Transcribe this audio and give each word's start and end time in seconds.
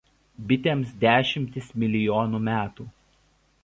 Bitėms 0.51 0.95
dešimtys 1.05 1.71
milijonų 1.85 2.43
metų. 2.53 2.93